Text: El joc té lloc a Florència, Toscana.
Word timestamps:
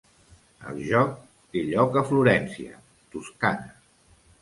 El 0.71 0.79
joc 0.91 1.11
té 1.57 1.63
lloc 1.69 2.01
a 2.03 2.05
Florència, 2.09 2.83
Toscana. 3.17 3.73